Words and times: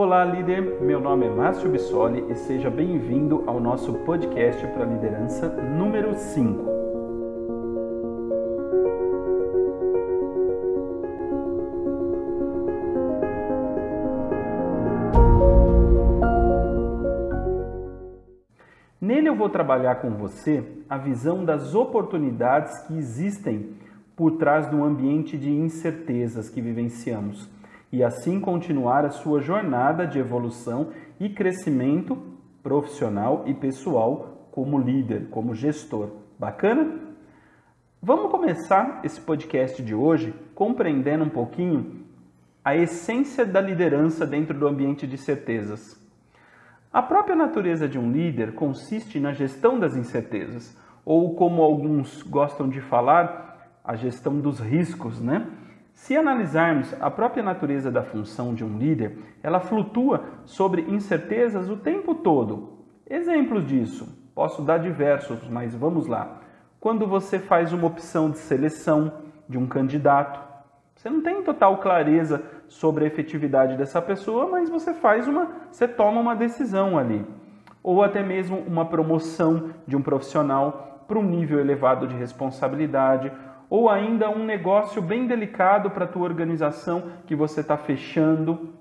Olá, 0.00 0.24
líder. 0.24 0.80
Meu 0.80 1.00
nome 1.00 1.26
é 1.26 1.28
Márcio 1.28 1.68
Bissoli 1.68 2.24
e 2.30 2.34
seja 2.36 2.70
bem-vindo 2.70 3.42
ao 3.48 3.58
nosso 3.58 3.92
podcast 4.04 4.64
para 4.68 4.84
liderança 4.84 5.48
número 5.48 6.14
5. 6.14 6.64
Nele 19.00 19.28
eu 19.28 19.34
vou 19.34 19.48
trabalhar 19.48 19.96
com 19.96 20.10
você 20.10 20.62
a 20.88 20.96
visão 20.96 21.44
das 21.44 21.74
oportunidades 21.74 22.78
que 22.86 22.96
existem 22.96 23.74
por 24.14 24.36
trás 24.36 24.68
do 24.68 24.84
ambiente 24.84 25.36
de 25.36 25.50
incertezas 25.50 26.48
que 26.48 26.60
vivenciamos 26.62 27.57
e 27.90 28.02
assim 28.02 28.40
continuar 28.40 29.04
a 29.04 29.10
sua 29.10 29.40
jornada 29.40 30.06
de 30.06 30.18
evolução 30.18 30.90
e 31.18 31.28
crescimento 31.28 32.18
profissional 32.62 33.44
e 33.46 33.54
pessoal 33.54 34.48
como 34.52 34.78
líder, 34.78 35.28
como 35.30 35.54
gestor. 35.54 36.10
Bacana? 36.38 37.08
Vamos 38.00 38.30
começar 38.30 39.00
esse 39.02 39.20
podcast 39.20 39.82
de 39.82 39.94
hoje 39.94 40.34
compreendendo 40.54 41.24
um 41.24 41.28
pouquinho 41.28 42.04
a 42.64 42.76
essência 42.76 43.46
da 43.46 43.60
liderança 43.60 44.26
dentro 44.26 44.58
do 44.58 44.68
ambiente 44.68 45.06
de 45.06 45.16
certezas. 45.16 45.98
A 46.92 47.02
própria 47.02 47.34
natureza 47.34 47.88
de 47.88 47.98
um 47.98 48.10
líder 48.10 48.54
consiste 48.54 49.18
na 49.18 49.32
gestão 49.32 49.78
das 49.78 49.96
incertezas, 49.96 50.76
ou 51.04 51.34
como 51.34 51.62
alguns 51.62 52.22
gostam 52.22 52.68
de 52.68 52.80
falar, 52.80 53.78
a 53.82 53.96
gestão 53.96 54.38
dos 54.38 54.60
riscos, 54.60 55.20
né? 55.20 55.46
Se 55.98 56.16
analisarmos 56.16 56.94
a 57.00 57.10
própria 57.10 57.42
natureza 57.42 57.90
da 57.90 58.04
função 58.04 58.54
de 58.54 58.64
um 58.64 58.78
líder, 58.78 59.18
ela 59.42 59.58
flutua 59.58 60.22
sobre 60.44 60.82
incertezas 60.82 61.68
o 61.68 61.76
tempo 61.76 62.14
todo. 62.14 62.84
Exemplos 63.04 63.66
disso, 63.66 64.08
posso 64.32 64.62
dar 64.62 64.78
diversos, 64.78 65.46
mas 65.48 65.74
vamos 65.74 66.06
lá. 66.06 66.40
Quando 66.78 67.04
você 67.04 67.40
faz 67.40 67.72
uma 67.72 67.88
opção 67.88 68.30
de 68.30 68.38
seleção 68.38 69.12
de 69.48 69.58
um 69.58 69.66
candidato, 69.66 70.40
você 70.94 71.10
não 71.10 71.20
tem 71.20 71.42
total 71.42 71.78
clareza 71.78 72.42
sobre 72.68 73.04
a 73.04 73.08
efetividade 73.08 73.76
dessa 73.76 74.00
pessoa, 74.00 74.48
mas 74.48 74.70
você 74.70 74.94
faz 74.94 75.26
uma, 75.26 75.50
você 75.70 75.88
toma 75.88 76.20
uma 76.20 76.36
decisão 76.36 76.96
ali. 76.96 77.26
Ou 77.82 78.04
até 78.04 78.22
mesmo 78.22 78.56
uma 78.60 78.86
promoção 78.86 79.70
de 79.84 79.96
um 79.96 80.00
profissional 80.00 81.02
para 81.08 81.18
um 81.18 81.24
nível 81.24 81.58
elevado 81.58 82.06
de 82.06 82.14
responsabilidade, 82.14 83.32
ou 83.70 83.88
ainda 83.90 84.30
um 84.30 84.44
negócio 84.44 85.02
bem 85.02 85.26
delicado 85.26 85.90
para 85.90 86.04
a 86.04 86.08
tua 86.08 86.24
organização 86.24 87.12
que 87.26 87.36
você 87.36 87.60
está 87.60 87.76
fechando, 87.76 88.74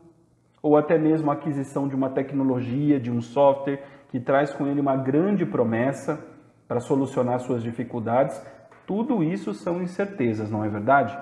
ou 0.62 0.78
até 0.78 0.98
mesmo 0.98 1.30
a 1.30 1.34
aquisição 1.34 1.88
de 1.88 1.96
uma 1.96 2.10
tecnologia, 2.10 3.00
de 3.00 3.12
um 3.12 3.22
software 3.22 3.84
que 4.10 4.20
traz 4.20 4.54
com 4.54 4.66
ele 4.66 4.80
uma 4.80 4.96
grande 4.96 5.46
promessa 5.46 6.26
para 6.68 6.80
solucionar 6.80 7.40
suas 7.40 7.62
dificuldades. 7.64 8.42
Tudo 8.86 9.24
isso 9.24 9.54
são 9.54 9.82
incertezas, 9.82 10.50
não 10.50 10.64
é 10.64 10.70
verdade? 10.70 11.18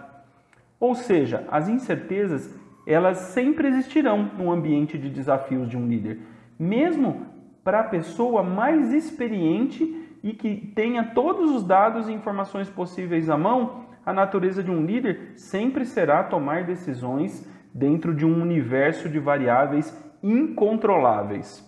Ou 0.79 0.93
seja, 0.93 1.45
as 1.49 1.67
incertezas, 1.67 2.53
elas 2.85 3.17
sempre 3.17 3.67
existirão 3.67 4.29
no 4.37 4.51
ambiente 4.51 4.97
de 4.97 5.09
desafios 5.09 5.67
de 5.67 5.77
um 5.77 5.87
líder, 5.87 6.19
mesmo 6.59 7.25
para 7.63 7.79
a 7.79 7.85
pessoa 7.85 8.43
mais 8.43 8.93
experiente 8.93 10.04
e 10.25 10.33
que 10.33 10.73
tenha 10.73 11.11
todos 11.13 11.51
os 11.51 11.63
dados 11.63 12.09
e 12.09 12.11
informações 12.11 12.67
possíveis 12.67 13.29
à 13.29 13.37
mão, 13.37 13.85
a 14.03 14.11
natureza 14.11 14.63
de 14.63 14.71
um 14.71 14.83
líder 14.83 15.33
sempre 15.35 15.85
será 15.85 16.23
tomar 16.23 16.63
decisões 16.63 17.47
dentro 17.71 18.11
de 18.11 18.25
um 18.25 18.41
universo 18.41 19.07
de 19.07 19.19
variáveis 19.19 19.95
incontroláveis. 20.23 21.63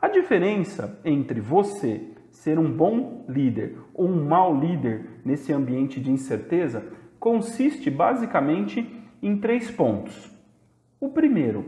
A 0.00 0.08
diferença 0.08 0.98
entre 1.04 1.42
você 1.42 2.08
ser 2.30 2.58
um 2.58 2.72
bom 2.72 3.26
líder 3.28 3.76
ou 3.92 4.08
um 4.08 4.24
mau 4.24 4.58
líder 4.58 5.20
nesse 5.22 5.52
ambiente 5.52 6.00
de 6.00 6.10
incerteza 6.10 6.82
consiste 7.20 7.90
basicamente 7.90 8.90
em 9.22 9.36
três 9.36 9.70
pontos. 9.70 10.30
O 10.98 11.10
primeiro, 11.10 11.66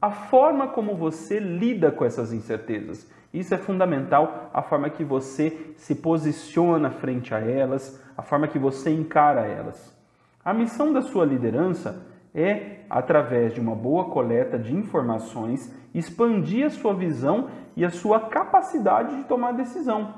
a 0.00 0.12
forma 0.12 0.68
como 0.68 0.94
você 0.94 1.40
lida 1.40 1.90
com 1.90 2.04
essas 2.04 2.32
incertezas. 2.32 3.10
Isso 3.32 3.54
é 3.54 3.58
fundamental, 3.58 4.50
a 4.54 4.62
forma 4.62 4.88
que 4.88 5.04
você 5.04 5.74
se 5.76 5.94
posiciona 5.94 6.90
frente 6.90 7.34
a 7.34 7.38
elas, 7.38 8.02
a 8.16 8.22
forma 8.22 8.48
que 8.48 8.58
você 8.58 8.90
encara 8.90 9.46
elas. 9.46 9.96
A 10.44 10.54
missão 10.54 10.92
da 10.92 11.02
sua 11.02 11.26
liderança 11.26 12.06
é, 12.34 12.80
através 12.88 13.52
de 13.52 13.60
uma 13.60 13.74
boa 13.74 14.06
coleta 14.06 14.58
de 14.58 14.74
informações, 14.74 15.74
expandir 15.94 16.66
a 16.66 16.70
sua 16.70 16.94
visão 16.94 17.50
e 17.76 17.84
a 17.84 17.90
sua 17.90 18.20
capacidade 18.20 19.16
de 19.16 19.24
tomar 19.24 19.52
decisão, 19.52 20.14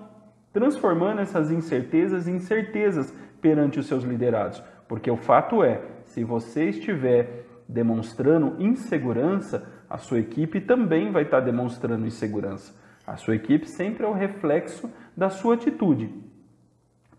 transformando 0.52 1.20
essas 1.20 1.50
incertezas 1.50 2.28
em 2.28 2.38
certezas 2.38 3.12
perante 3.40 3.78
os 3.80 3.86
seus 3.86 4.04
liderados. 4.04 4.62
Porque 4.86 5.10
o 5.10 5.16
fato 5.16 5.62
é, 5.64 5.80
se 6.04 6.22
você 6.24 6.70
estiver 6.70 7.46
demonstrando 7.68 8.56
insegurança, 8.58 9.66
a 9.88 9.96
sua 9.96 10.18
equipe 10.18 10.60
também 10.60 11.10
vai 11.10 11.22
estar 11.22 11.40
demonstrando 11.40 12.06
insegurança. 12.06 12.74
A 13.10 13.16
sua 13.16 13.34
equipe 13.34 13.68
sempre 13.68 14.04
é 14.04 14.08
o 14.08 14.12
reflexo 14.12 14.88
da 15.16 15.28
sua 15.28 15.54
atitude. 15.54 16.14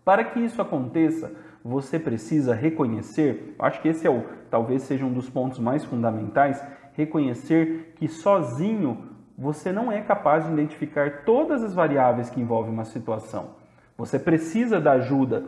Para 0.02 0.24
que 0.24 0.40
isso 0.40 0.62
aconteça, 0.62 1.30
você 1.62 1.98
precisa 1.98 2.54
reconhecer, 2.54 3.54
acho 3.58 3.82
que 3.82 3.88
esse 3.88 4.06
é 4.06 4.10
o, 4.10 4.24
talvez 4.50 4.84
seja 4.84 5.04
um 5.04 5.12
dos 5.12 5.28
pontos 5.28 5.58
mais 5.58 5.84
fundamentais, 5.84 6.64
reconhecer 6.94 7.92
que 7.96 8.08
sozinho 8.08 9.06
você 9.36 9.70
não 9.70 9.92
é 9.92 10.00
capaz 10.00 10.46
de 10.46 10.52
identificar 10.54 11.24
todas 11.26 11.62
as 11.62 11.74
variáveis 11.74 12.30
que 12.30 12.40
envolvem 12.40 12.72
uma 12.72 12.86
situação. 12.86 13.50
Você 13.98 14.18
precisa 14.18 14.80
da 14.80 14.92
ajuda 14.92 15.44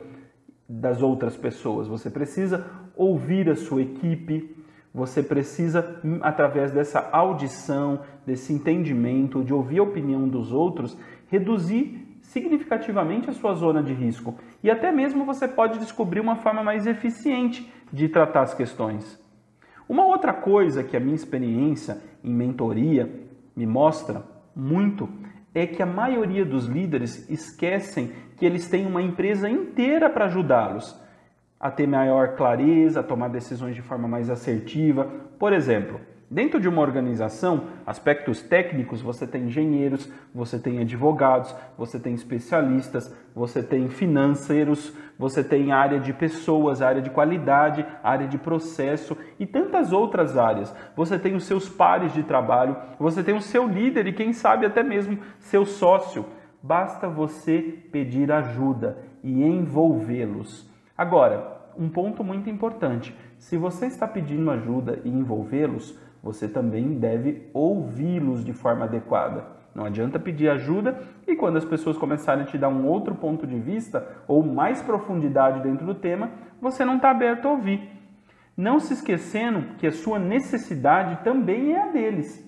das 0.69 1.01
outras 1.01 1.39
pessoas, 1.39 1.89
você 1.89 2.11
precisa 2.11 2.67
ouvir 2.95 3.49
a 3.49 3.57
sua 3.57 3.81
equipe, 3.81 4.63
você 4.95 5.25
precisa, 5.25 6.01
através 6.23 6.71
dessa 6.71 7.09
audição, 7.11 8.03
desse 8.25 8.53
entendimento, 8.53 9.43
de 9.43 9.53
ouvir 9.53 9.81
a 9.81 9.83
opinião 9.83 10.29
dos 10.29 10.53
outros, 10.53 10.97
reduzir 11.27 12.17
significativamente 12.23 13.29
a 13.29 13.33
sua 13.33 13.55
zona 13.55 13.83
de 13.83 13.93
risco. 13.93 14.37
E 14.63 14.71
até 14.71 14.93
mesmo 14.93 15.25
você 15.25 15.49
pode 15.49 15.81
descobrir 15.81 16.21
uma 16.21 16.37
forma 16.37 16.63
mais 16.63 16.87
eficiente 16.87 17.69
de 17.93 18.09
tratar 18.09 18.43
as 18.43 18.55
questões. 18.55 19.21
Uma 19.89 20.07
outra 20.07 20.33
coisa 20.33 20.85
que 20.85 20.97
a 20.97 21.01
minha 21.01 21.17
experiência 21.17 21.99
em 22.23 22.33
mentoria 22.33 23.11
me 23.57 23.67
mostra 23.67 24.23
muito 24.55 25.09
é 25.53 25.67
que 25.67 25.83
a 25.83 25.87
maioria 25.87 26.45
dos 26.45 26.67
líderes 26.67 27.29
esquecem 27.29 28.13
que 28.37 28.47
eles 28.47 28.69
têm 28.69 28.87
uma 28.87 29.03
empresa 29.03 29.49
inteira 29.49 30.09
para 30.09 30.27
ajudá-los 30.27 31.04
a 31.65 31.71
ter 31.71 31.87
maior 31.87 32.37
clareza, 32.37 33.01
a 33.01 33.03
tomar 33.03 33.29
decisões 33.29 33.75
de 33.75 33.81
forma 33.81 34.07
mais 34.07 34.29
assertiva. 34.29 35.11
Por 35.39 35.51
exemplo, 35.51 35.99
Dentro 36.31 36.59
de 36.59 36.69
uma 36.69 36.83
organização, 36.83 37.69
aspectos 37.87 38.43
técnicos, 38.43 39.01
você 39.01 39.25
tem 39.25 39.45
engenheiros, 39.45 40.11
você 40.35 40.59
tem 40.59 40.81
advogados, 40.81 41.55
você 41.79 42.01
tem 42.01 42.13
especialistas, 42.13 43.15
você 43.35 43.63
tem 43.63 43.89
financeiros, 43.89 44.93
você 45.17 45.45
tem 45.45 45.71
área 45.71 46.01
de 46.01 46.13
pessoas, 46.13 46.83
área 46.83 47.01
de 47.01 47.11
qualidade, 47.11 47.87
área 48.03 48.27
de 48.27 48.37
processo 48.37 49.17
e 49.39 49.47
tantas 49.47 49.93
outras 49.93 50.37
áreas. 50.37 50.75
Você 50.97 51.19
tem 51.19 51.37
os 51.37 51.45
seus 51.45 51.69
pares 51.69 52.13
de 52.13 52.25
trabalho, 52.25 52.77
você 52.99 53.23
tem 53.23 53.37
o 53.37 53.41
seu 53.41 53.69
líder 53.69 54.09
e 54.09 54.13
quem 54.13 54.33
sabe 54.33 54.67
até 54.67 54.83
mesmo 54.83 55.19
seu 55.39 55.65
sócio. 55.65 56.27
Basta 56.61 57.09
você 57.09 57.61
pedir 57.93 58.33
ajuda 58.33 58.99
e 59.23 59.45
envolvê-los. 59.45 60.69
Agora, 60.97 61.54
um 61.79 61.89
ponto 61.89 62.23
muito 62.25 62.49
importante: 62.49 63.15
se 63.39 63.57
você 63.57 63.87
está 63.87 64.07
pedindo 64.07 64.51
ajuda 64.51 65.01
e 65.05 65.09
envolvê-los, 65.09 65.99
você 66.23 66.49
também 66.49 66.99
deve 66.99 67.51
ouvi-los 67.53 68.45
de 68.45 68.53
forma 68.53 68.85
adequada. 68.85 69.45
Não 69.75 69.85
adianta 69.85 70.19
pedir 70.19 70.49
ajuda 70.49 71.03
e 71.27 71.35
quando 71.35 71.57
as 71.57 71.65
pessoas 71.65 71.99
começarem 71.99 72.45
a 72.45 72.47
te 72.47 72.57
dar 72.57 72.69
um 72.69 72.87
outro 72.87 73.15
ponto 73.15 73.47
de 73.47 73.59
vista 73.59 74.07
ou 74.29 74.43
mais 74.43 74.81
profundidade 74.81 75.61
dentro 75.61 75.85
do 75.85 75.95
tema, 75.95 76.31
você 76.61 76.85
não 76.85 76.97
está 76.97 77.11
aberto 77.11 77.47
a 77.47 77.51
ouvir. 77.51 77.91
Não 78.57 78.79
se 78.79 78.95
esquecendo 78.95 79.75
que 79.79 79.87
a 79.87 79.93
sua 79.93 80.19
necessidade 80.19 81.25
também 81.25 81.73
é 81.73 81.83
a 81.83 81.93
deles. 81.93 82.43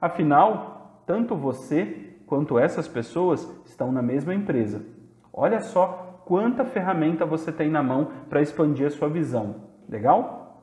Afinal, 0.00 1.02
tanto 1.06 1.36
você 1.36 2.14
quanto 2.26 2.58
essas 2.58 2.88
pessoas 2.88 3.46
estão 3.66 3.92
na 3.92 4.00
mesma 4.00 4.34
empresa. 4.34 4.82
Olha 5.30 5.60
só 5.60 6.09
quanta 6.30 6.64
ferramenta 6.64 7.26
você 7.26 7.50
tem 7.50 7.68
na 7.68 7.82
mão 7.82 8.12
para 8.28 8.40
expandir 8.40 8.86
a 8.86 8.90
sua 8.90 9.08
visão. 9.08 9.64
Legal? 9.88 10.62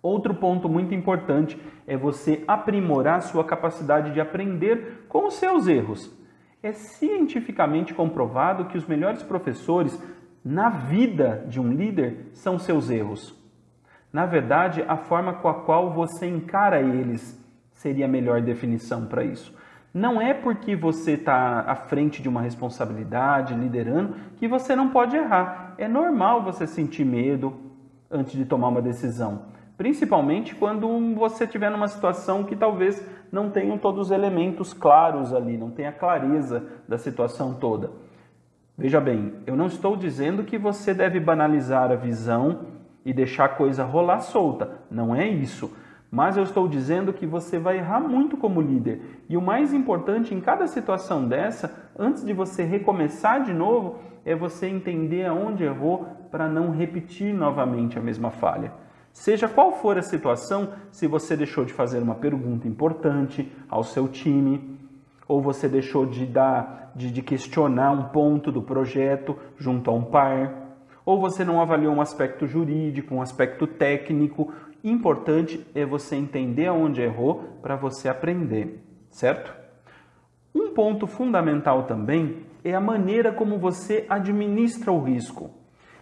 Outro 0.00 0.32
ponto 0.36 0.68
muito 0.68 0.94
importante 0.94 1.60
é 1.84 1.96
você 1.96 2.44
aprimorar 2.46 3.20
sua 3.20 3.42
capacidade 3.42 4.12
de 4.12 4.20
aprender 4.20 5.04
com 5.08 5.26
os 5.26 5.34
seus 5.34 5.66
erros. 5.66 6.16
É 6.62 6.72
cientificamente 6.72 7.92
comprovado 7.92 8.66
que 8.66 8.78
os 8.78 8.86
melhores 8.86 9.20
professores 9.20 10.00
na 10.44 10.68
vida 10.68 11.44
de 11.48 11.60
um 11.60 11.72
líder 11.72 12.28
são 12.32 12.56
seus 12.56 12.88
erros. 12.88 13.36
Na 14.12 14.26
verdade, 14.26 14.84
a 14.86 14.96
forma 14.96 15.34
com 15.34 15.48
a 15.48 15.64
qual 15.64 15.92
você 15.92 16.24
encara 16.24 16.80
eles 16.80 17.36
seria 17.72 18.04
a 18.04 18.08
melhor 18.08 18.40
definição 18.40 19.06
para 19.06 19.24
isso. 19.24 19.52
Não 19.94 20.20
é 20.20 20.34
porque 20.34 20.74
você 20.74 21.12
está 21.12 21.60
à 21.60 21.76
frente 21.76 22.20
de 22.20 22.28
uma 22.28 22.42
responsabilidade, 22.42 23.54
liderando, 23.54 24.16
que 24.36 24.48
você 24.48 24.74
não 24.74 24.88
pode 24.88 25.16
errar. 25.16 25.76
É 25.78 25.86
normal 25.86 26.42
você 26.42 26.66
sentir 26.66 27.04
medo 27.04 27.54
antes 28.10 28.32
de 28.32 28.44
tomar 28.44 28.68
uma 28.68 28.82
decisão. 28.82 29.42
Principalmente 29.76 30.52
quando 30.52 31.14
você 31.14 31.44
estiver 31.44 31.70
numa 31.70 31.86
situação 31.86 32.42
que 32.42 32.56
talvez 32.56 33.06
não 33.30 33.50
tenham 33.50 33.78
todos 33.78 34.06
os 34.06 34.10
elementos 34.10 34.72
claros 34.72 35.32
ali, 35.32 35.56
não 35.56 35.70
tenha 35.70 35.92
clareza 35.92 36.64
da 36.88 36.98
situação 36.98 37.54
toda. 37.54 37.92
Veja 38.76 39.00
bem, 39.00 39.34
eu 39.46 39.54
não 39.54 39.66
estou 39.66 39.96
dizendo 39.96 40.42
que 40.42 40.58
você 40.58 40.92
deve 40.92 41.20
banalizar 41.20 41.92
a 41.92 41.96
visão 41.96 42.66
e 43.04 43.12
deixar 43.12 43.44
a 43.44 43.48
coisa 43.48 43.84
rolar 43.84 44.20
solta. 44.20 44.80
Não 44.90 45.14
é 45.14 45.28
isso. 45.28 45.70
Mas 46.14 46.36
eu 46.36 46.44
estou 46.44 46.68
dizendo 46.68 47.12
que 47.12 47.26
você 47.26 47.58
vai 47.58 47.78
errar 47.78 47.98
muito 47.98 48.36
como 48.36 48.60
líder. 48.60 49.24
E 49.28 49.36
o 49.36 49.42
mais 49.42 49.74
importante 49.74 50.32
em 50.32 50.40
cada 50.40 50.68
situação 50.68 51.26
dessa, 51.26 51.90
antes 51.98 52.24
de 52.24 52.32
você 52.32 52.62
recomeçar 52.62 53.42
de 53.42 53.52
novo, 53.52 53.98
é 54.24 54.32
você 54.32 54.68
entender 54.68 55.26
aonde 55.26 55.64
errou 55.64 56.06
para 56.30 56.48
não 56.48 56.70
repetir 56.70 57.34
novamente 57.34 57.98
a 57.98 58.00
mesma 58.00 58.30
falha. 58.30 58.72
Seja 59.12 59.48
qual 59.48 59.72
for 59.72 59.98
a 59.98 60.02
situação, 60.02 60.68
se 60.92 61.08
você 61.08 61.36
deixou 61.36 61.64
de 61.64 61.72
fazer 61.72 61.98
uma 61.98 62.14
pergunta 62.14 62.68
importante 62.68 63.50
ao 63.68 63.82
seu 63.82 64.06
time, 64.06 64.78
ou 65.26 65.42
você 65.42 65.68
deixou 65.68 66.06
de 66.06 66.26
dar, 66.26 66.92
de, 66.94 67.10
de 67.10 67.22
questionar 67.22 67.90
um 67.90 68.04
ponto 68.04 68.52
do 68.52 68.62
projeto 68.62 69.36
junto 69.58 69.90
a 69.90 69.92
um 69.92 70.04
par, 70.04 70.64
ou 71.04 71.20
você 71.20 71.44
não 71.44 71.60
avaliou 71.60 71.92
um 71.92 72.00
aspecto 72.00 72.46
jurídico, 72.46 73.16
um 73.16 73.20
aspecto 73.20 73.66
técnico. 73.66 74.52
Importante 74.84 75.66
é 75.74 75.86
você 75.86 76.14
entender 76.14 76.66
aonde 76.66 77.00
errou 77.00 77.58
para 77.62 77.74
você 77.74 78.06
aprender, 78.06 78.84
certo? 79.08 79.50
Um 80.54 80.74
ponto 80.74 81.06
fundamental 81.06 81.84
também 81.84 82.44
é 82.62 82.74
a 82.74 82.80
maneira 82.82 83.32
como 83.32 83.58
você 83.58 84.04
administra 84.10 84.92
o 84.92 85.02
risco. 85.02 85.50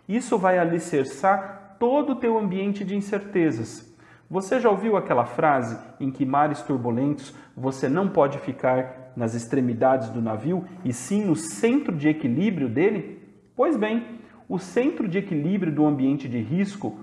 Isso 0.08 0.37
vai 0.37 0.58
alicerçar 0.58 1.76
todo 1.79 2.14
o 2.14 2.17
teu 2.17 2.37
ambiente 2.37 2.84
de 2.84 2.96
incertezas. 2.96 3.88
Você 4.29 4.58
já 4.58 4.69
ouviu 4.69 4.96
aquela 4.96 5.26
frase 5.26 5.79
em 6.00 6.11
que 6.11 6.26
mares 6.26 6.61
turbulentos 6.61 7.32
você 7.56 7.88
não 7.88 8.08
pode 8.08 8.38
ficar 8.38 9.12
nas 9.14 9.32
extremidades 9.32 10.08
do 10.08 10.20
navio 10.20 10.64
e 10.84 10.93
sim 10.93 11.25
no 11.25 11.37
centro 11.37 11.94
de 11.94 12.08
equilíbrio 12.08 12.69
dele? 12.69 13.23
Pois 13.55 13.76
bem, 13.76 14.19
o 14.49 14.58
centro 14.58 15.06
de 15.06 15.19
equilíbrio 15.19 15.73
do 15.73 15.87
ambiente 15.87 16.29
de 16.29 16.40
risco, 16.40 16.99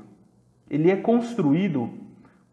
ele 0.69 0.91
é 0.91 0.95
construído 0.95 1.89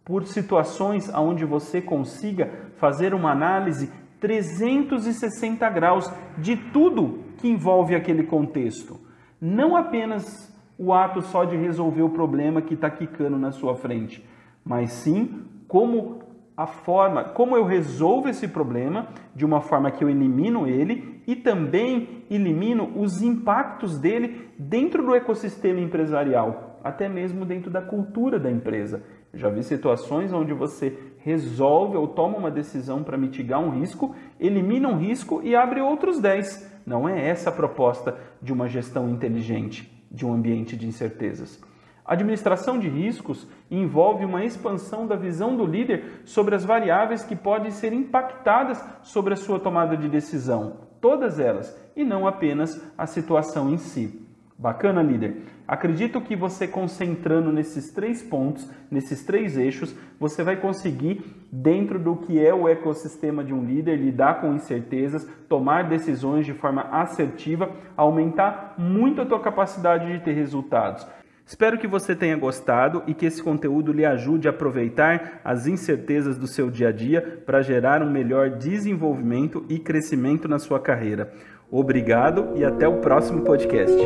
por 0.05 0.27
situações 0.27 1.13
onde 1.13 1.45
você 1.45 1.81
consiga 1.81 2.51
fazer 2.77 3.13
uma 3.13 3.33
análise 3.33 3.91
360 4.21 5.69
graus 5.71 6.11
de 6.39 6.57
tudo 6.57 7.25
que 7.39 7.49
envolve 7.49 7.95
aquele 7.95 8.23
contexto. 8.23 8.99
Não 9.41 9.77
apenas 9.77 10.55
o 10.79 10.93
ato 10.93 11.23
só 11.23 11.45
de 11.45 11.57
resolver 11.57 12.03
o 12.03 12.11
problema 12.11 12.63
que 12.63 12.75
está 12.75 12.91
quicando 12.91 13.39
na 13.39 13.51
sua 13.51 13.75
frente, 13.75 14.25
mas 14.65 14.93
sim 14.93 15.43
como 15.67 16.21
a 16.57 16.67
forma, 16.67 17.25
como 17.25 17.57
eu 17.57 17.65
resolvo 17.65 18.29
esse 18.29 18.49
problema 18.49 19.09
de 19.35 19.45
uma 19.45 19.61
forma 19.61 19.91
que 19.91 20.03
eu 20.03 20.09
elimino 20.09 20.67
ele 20.67 21.21
e 21.27 21.37
também 21.37 22.25
elimino 22.31 22.93
os 22.97 23.21
impactos 23.21 23.99
dele 23.99 24.49
dentro 24.59 25.05
do 25.05 25.15
ecossistema 25.15 25.81
empresarial, 25.81 26.76
até 26.87 27.09
mesmo 27.09 27.45
dentro 27.45 27.71
da 27.71 27.83
cultura 27.83 28.39
da 28.39 28.51
empresa. 28.51 29.03
já 29.35 29.49
vi 29.49 29.63
situações 29.63 30.33
onde 30.33 30.55
você 30.55 30.97
resolve 31.19 31.97
ou 31.97 32.09
toma 32.09 32.39
uma 32.39 32.51
decisão 32.51 33.03
para 33.03 33.19
mitigar 33.19 33.61
um 33.61 33.71
risco, 33.71 34.15
elimina 34.39 34.89
um 34.89 34.97
risco 34.97 35.41
e 35.43 35.55
abre 35.55 35.81
outros 35.81 36.21
10. 36.21 36.83
Não 36.87 37.09
é 37.09 37.29
essa 37.29 37.51
a 37.51 37.53
proposta 37.53 38.17
de 38.41 38.53
uma 38.53 38.69
gestão 38.69 39.11
inteligente 39.11 39.93
de 40.11 40.25
um 40.25 40.33
ambiente 40.33 40.77
de 40.77 40.87
incertezas. 40.87 41.61
Administração 42.05 42.79
de 42.79 42.89
riscos 42.89 43.49
envolve 43.69 44.25
uma 44.25 44.45
expansão 44.45 45.07
da 45.07 45.17
visão 45.17 45.57
do 45.57 45.67
líder 45.67 46.23
sobre 46.25 46.55
as 46.55 46.65
variáveis 46.65 47.25
que 47.25 47.35
podem 47.35 47.73
ser 47.73 47.93
impactadas 47.93 48.83
sobre 49.03 49.35
a 49.35 49.37
sua 49.37 49.59
tomada 49.59 49.97
de 49.97 50.09
decisão, 50.09 50.77
todas 51.01 51.41
elas, 51.41 51.77
e 51.97 52.05
não 52.05 52.27
apenas 52.27 52.81
a 52.97 53.07
situação 53.07 53.69
em 53.71 53.77
si. 53.77 54.26
Bacana, 54.59 55.03
líder? 55.03 55.43
Acredito 55.69 56.19
que 56.21 56.35
você 56.35 56.67
concentrando 56.67 57.53
nesses 57.53 57.93
três 57.93 58.23
pontos, 58.23 58.71
nesses 58.91 59.23
três 59.23 59.59
eixos, 59.59 59.95
você 60.19 60.43
vai 60.43 60.57
conseguir, 60.57 61.23
dentro 61.53 61.99
do 61.99 62.17
que 62.17 62.43
é 62.43 62.55
o 62.55 62.67
ecossistema 62.67 63.45
de 63.45 63.53
um 63.53 63.63
líder, 63.63 63.97
lidar 63.97 64.41
com 64.41 64.55
incertezas, 64.55 65.29
tomar 65.47 65.89
decisões 65.89 66.47
de 66.47 66.55
forma 66.55 66.83
assertiva, 66.91 67.71
aumentar 67.95 68.75
muito 68.79 69.21
a 69.21 69.27
tua 69.27 69.41
capacidade 69.41 70.11
de 70.11 70.25
ter 70.25 70.33
resultados. 70.33 71.07
Espero 71.47 71.79
que 71.79 71.87
você 71.87 72.17
tenha 72.17 72.37
gostado 72.37 73.05
e 73.07 73.15
que 73.15 73.25
esse 73.25 73.41
conteúdo 73.41 73.93
lhe 73.93 74.05
ajude 74.05 74.49
a 74.49 74.51
aproveitar 74.51 75.41
as 75.45 75.69
incertezas 75.69 76.37
do 76.37 76.49
seu 76.49 76.69
dia 76.73 76.89
a 76.89 76.93
dia 76.93 77.41
para 77.47 77.63
gerar 77.63 78.03
um 78.03 78.11
melhor 78.11 78.51
desenvolvimento 78.51 79.65
e 79.69 79.79
crescimento 79.79 80.49
na 80.49 80.59
sua 80.59 80.81
carreira. 80.81 81.33
Obrigado 81.71 82.49
e 82.57 82.65
até 82.65 82.89
o 82.89 83.01
próximo 83.01 83.43
podcast. 83.43 83.97